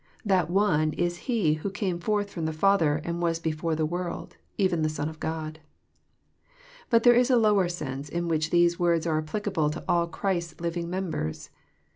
That 0.25 0.49
One 0.49 0.93
is 0.93 1.29
He 1.29 1.53
who 1.53 1.69
came 1.69 1.99
forth~from 1.99 2.45
the 2.45 2.53
Father, 2.53 2.95
and 3.03 3.21
was 3.21 3.37
before 3.37 3.75
the 3.75 3.85
world,— 3.85 4.35
even 4.57 4.81
the 4.81 4.89
Son 4.89 5.07
of 5.07 5.19
God. 5.19 5.59
But 6.89 7.03
there 7.03 7.13
is 7.13 7.29
a 7.29 7.37
lower 7.37 7.69
sense, 7.69 8.09
in 8.09 8.27
which 8.27 8.49
these 8.49 8.79
words 8.79 9.05
are 9.05 9.19
ap 9.19 9.25
plicable 9.25 9.71
to 9.73 9.83
all 9.87 10.07
Christ's 10.07 10.59
living 10.59 10.89
members. 10.89 11.51